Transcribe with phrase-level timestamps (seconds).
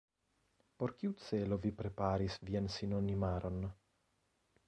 [0.83, 3.63] Por kiu celo vi preparis vian sinonimaron?